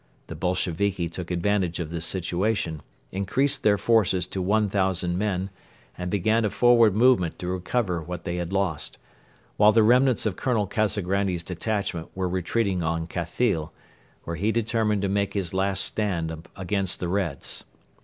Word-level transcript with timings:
The 0.25 0.35
Bolsheviki 0.35 1.07
took 1.09 1.29
advantage 1.29 1.79
of 1.79 1.91
this 1.91 2.05
situation, 2.05 2.81
increased 3.11 3.61
their 3.61 3.77
forces 3.77 4.25
to 4.25 4.41
one 4.41 4.67
thousand 4.67 5.15
men 5.15 5.51
and 5.95 6.09
began 6.09 6.43
a 6.43 6.49
forward 6.49 6.95
movement 6.95 7.37
to 7.37 7.47
recover 7.47 8.01
what 8.01 8.23
they 8.23 8.37
had 8.37 8.51
lost, 8.51 8.97
while 9.57 9.71
the 9.71 9.83
remnants 9.83 10.25
of 10.25 10.35
Colonel 10.35 10.65
Kazagrandi's 10.65 11.43
detachment 11.43 12.07
were 12.15 12.27
retreating 12.27 12.81
on 12.81 13.05
Khathyl, 13.05 13.73
where 14.23 14.37
he 14.37 14.51
determined 14.51 15.03
to 15.03 15.07
make 15.07 15.35
his 15.35 15.53
last 15.53 15.85
stand 15.85 16.47
against 16.55 16.99
the 16.99 17.07
Reds. 17.07 17.63